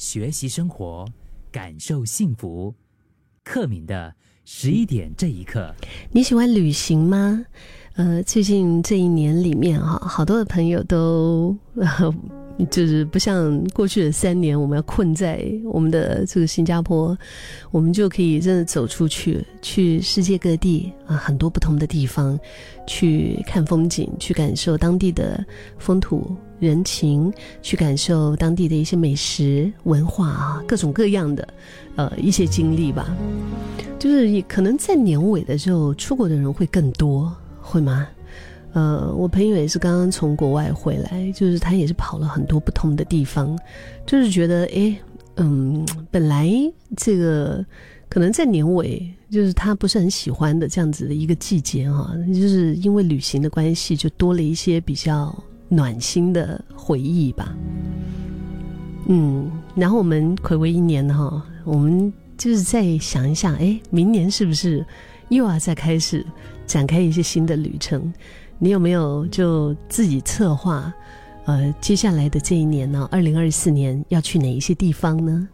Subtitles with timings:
[0.00, 1.06] 学习生活，
[1.52, 2.74] 感受幸福。
[3.44, 4.14] 克敏的
[4.46, 5.74] 十一点这一刻，
[6.10, 7.44] 你喜欢旅行吗？
[7.96, 11.54] 呃，最近这一年里面哈，好多的朋友都。
[12.70, 17.16] 就是不像过去的三年，我们要困在我们的这个新加坡，
[17.70, 22.38] 我们就可以真的走出去，去世界各地啊，很多不同的地方
[22.86, 25.44] 去看风景，去感受当地的
[25.78, 31.46] 风土人情，去感受当地的一些美食文化啊，各种各样的
[31.96, 33.16] 呃一些经历吧。
[33.98, 38.08] 就是可能在年尾的时候，出国的人会更多，会吗？
[38.72, 43.58] 呃，我朋友也是刚刚从国外回来，就是他也是跑了很多不同的地方，
[44.06, 44.96] 就是觉得，哎，
[45.36, 46.50] 嗯，本来
[46.96, 47.64] 这个
[48.08, 55.36] 可能在年尾，就是他不是很喜欢的这样子的一个季节哈，就是因为旅行的关系，就多了一些比较
[55.68, 57.56] 暖心的回忆吧。
[59.06, 64.86] 嗯，然后我们暌违一年哈，我们就是再想一想，哎，明年是不是
[65.28, 66.24] 又要再开始
[66.66, 68.12] 展开一些新的旅程？
[68.62, 70.92] 你有没有就自己策划，
[71.46, 73.08] 呃，接下来的这一年呢？
[73.10, 75.48] 二零二四年要去哪一些地方呢？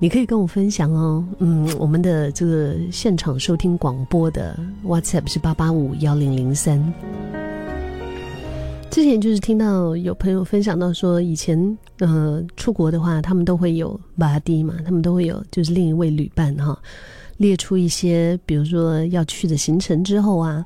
[0.00, 1.24] 你可以跟我分享哦。
[1.38, 6.82] 嗯，我们的这个现场收听广播的 WhatsApp 是八八五幺零零三。
[8.90, 16.76] 之前就是听到有朋友分享到说，以前呃出国的话，他们都会有巴迪嘛，他们都会有就是另一位旅伴哈，
[17.36, 20.64] 列出一些比如说要去的行程之后啊。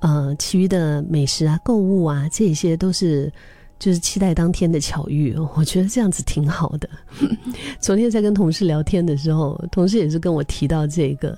[0.00, 3.32] 呃，其余的美食啊、购物啊，这些都是
[3.78, 5.34] 就是期待当天的巧遇。
[5.56, 6.88] 我觉得这样子挺好的。
[7.80, 11.36] 昨天在跟同事聊天的时候，同事也是跟我提到这个。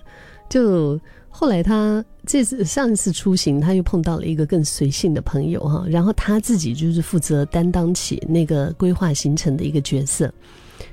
[0.48, 0.98] 就
[1.28, 10.32] 后来他这次上一次出行，他又碰到了一个更随性的朋友哈，然后他自己就是负责担当起那个规划行程的一个角色。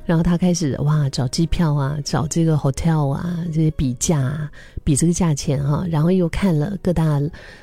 [0.06, 4.47] 然后他开始哇找机票啊，找这个 hotel 啊，这些比价，
[4.84, 5.84] 比这个价钱哈。
[5.89, 7.20] 然后又看了各大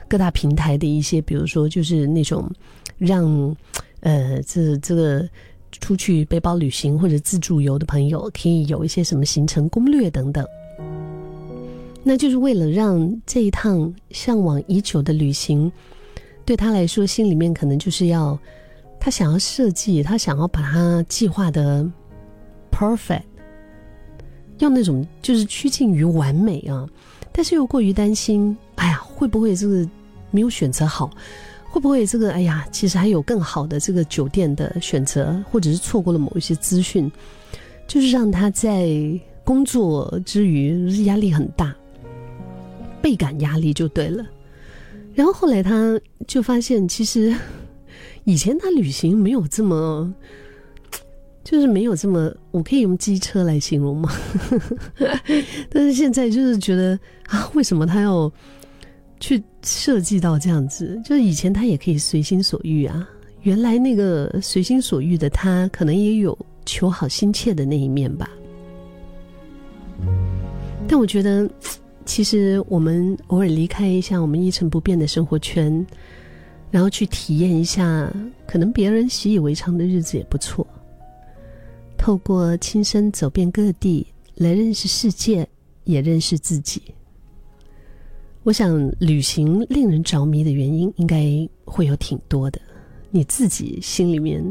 [0.08, 2.50] 各大平台的一些，比如说就是那种
[2.98, 3.56] 让
[4.00, 5.24] 呃这这个
[5.70, 10.44] 出去背包旅行或者自助游的朋友可以有一些什么行程攻略等等。
[12.02, 15.70] 那就是为了让这一趟向往已久的旅行，
[16.44, 18.36] 对他来说心里面可能就是要
[18.98, 21.88] 他想要设计，他想要把它计划的。
[22.72, 23.22] perfect，
[24.58, 26.88] 要那种就是趋近于完美啊，
[27.30, 29.86] 但是又过于担心，哎呀，会不会这个
[30.30, 31.10] 没有选择好？
[31.70, 37.10] 会不会这个哎呀，其实还有更好的这个酒店的选择，或者是错过了某一些资讯，
[37.86, 38.88] 就是让他在
[39.44, 41.74] 工作之余压力很大，
[43.00, 44.26] 倍感压力就对了。
[45.14, 47.34] 然后后来他就发现，其实
[48.24, 50.12] 以前他旅行没有这么。
[51.44, 54.10] 就是没有这么，我可以用机车来形容吗？
[55.68, 58.30] 但是现在就是觉得啊，为什么他要
[59.18, 61.00] 去设计到这样子？
[61.04, 63.08] 就是以前他也可以随心所欲啊。
[63.42, 68.30] 原来那个随心所欲的他，可能也有求好心切的那一面吧。
[70.86, 71.50] 但我觉得，
[72.04, 75.84] 其实我们偶尔离开一下我们一成不变的生活圈，
[76.70, 78.08] 然后去体验一下
[78.46, 80.64] 可能别人习以为常的日子也不错。
[82.02, 84.04] 透过亲身走遍各地，
[84.34, 85.48] 来认识世界，
[85.84, 86.82] 也认识自己。
[88.42, 92.60] 我想，旅行令人着迷的原因应该会有挺多的。
[93.12, 94.44] 你自己心里面，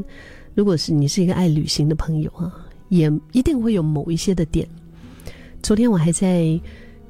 [0.55, 2.49] 如果是你是一个爱旅行的朋友啊，
[2.87, 4.65] 也一定会有某一些的点。
[5.61, 6.57] 昨天我还在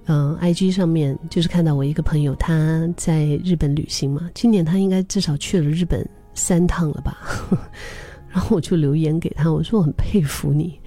[0.06, 6.04] 嗯，IG 上面就是看到我一个朋友他在日本旅行嘛，今年他应该至少去了日本
[6.34, 7.20] 三趟了吧。
[8.32, 10.80] 然后我就留言给他，我说我很佩服你，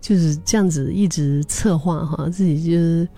[0.00, 3.08] 就是这样子一直策划哈，自己就是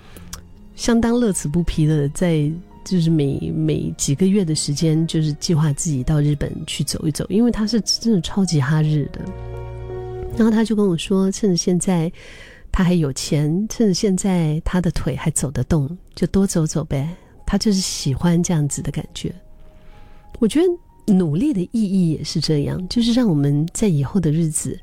[0.77, 2.51] 相当乐此不疲的在
[2.85, 9.21] 就是每每几个月的时间，就是计划自己到日本去走一走，因为他是真的超级哈日的。
[10.37, 12.13] 然后他就跟我说，趁着现在
[12.71, 17.09] 他还有钱，趁着现在他的腿还走得动，就多走走呗。
[17.47, 19.35] 他就是喜欢这样子的感觉，
[20.39, 20.67] 我觉得。
[21.07, 24.79] 努力的意义也是这样，就是让我们在以后的日子，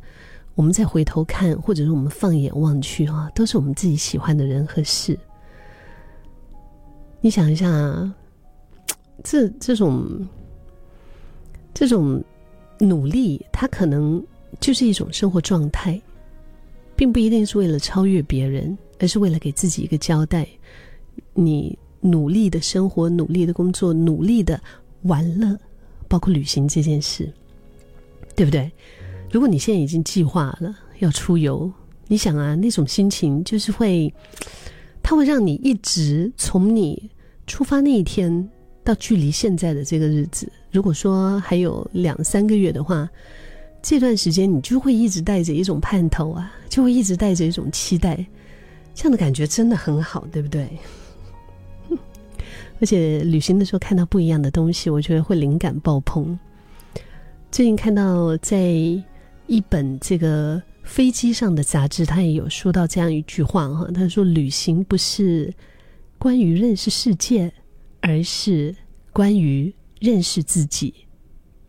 [0.53, 5.17] 我们再回头看，或者是我们放眼望去啊，都是我们自己喜欢的人和事。
[7.21, 7.67] 你想一下，
[9.23, 10.27] 这这种
[11.73, 12.23] 这种
[12.79, 14.23] 努力，它可能
[14.59, 15.99] 就是一种生活状态，
[16.95, 20.47] 并不一定是为了超越别人，而是为了给自己一个交代。
[21.33, 24.61] 你努力的生活，努力的工作，努力的
[25.03, 25.57] 玩乐。
[26.11, 27.31] 包括旅行这件事，
[28.35, 28.69] 对不对？
[29.31, 31.71] 如果你现在已经计划了要出游。
[32.07, 34.13] 你想啊，那种心情就是会，
[35.01, 37.09] 它会让你一直从你
[37.47, 38.49] 出发那一天
[38.83, 43.09] 到距离现在的这个日子，如果说还有两三个月的话，
[43.81, 48.25] 这段时间你就会一直带着一种盼头啊，就会一直带着一种期待，
[48.93, 50.67] 这样的感觉真的很好，对不对？
[52.81, 56.37] 而且旅行的时候看到不一样的东西，我觉得会灵感爆棚。
[57.51, 58.59] 最近看到在
[59.47, 65.53] 一本这个飞机上的杂志，他也有说到这样一句话哈，他说：“旅行不是
[66.17, 67.53] 关于认识世界，
[67.99, 68.75] 而是
[69.13, 70.93] 关于认识自己。”